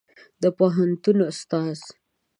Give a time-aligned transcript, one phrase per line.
[0.41, 1.79] د پوهنتون استاد